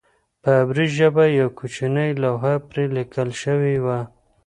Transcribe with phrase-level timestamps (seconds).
[0.41, 3.99] په عبري ژبه یوه کوچنۍ لوحه پرې لیکل شوې وه.